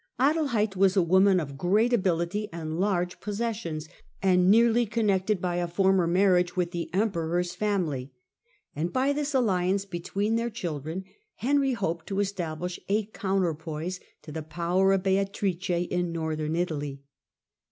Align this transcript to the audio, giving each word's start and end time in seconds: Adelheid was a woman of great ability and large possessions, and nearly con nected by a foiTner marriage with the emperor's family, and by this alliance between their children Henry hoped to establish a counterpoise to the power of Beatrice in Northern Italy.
Adelheid 0.19 0.75
was 0.75 0.97
a 0.97 1.01
woman 1.03 1.39
of 1.39 1.59
great 1.59 1.93
ability 1.93 2.49
and 2.51 2.79
large 2.79 3.19
possessions, 3.19 3.87
and 4.19 4.49
nearly 4.49 4.83
con 4.87 5.03
nected 5.03 5.39
by 5.39 5.57
a 5.57 5.67
foiTner 5.67 6.09
marriage 6.09 6.55
with 6.55 6.71
the 6.71 6.89
emperor's 6.91 7.53
family, 7.53 8.11
and 8.75 8.91
by 8.91 9.13
this 9.13 9.35
alliance 9.35 9.85
between 9.85 10.37
their 10.37 10.49
children 10.49 11.05
Henry 11.35 11.73
hoped 11.73 12.07
to 12.07 12.19
establish 12.19 12.79
a 12.89 13.05
counterpoise 13.13 13.99
to 14.23 14.31
the 14.31 14.41
power 14.41 14.91
of 14.91 15.03
Beatrice 15.03 15.69
in 15.91 16.11
Northern 16.11 16.55
Italy. 16.55 17.03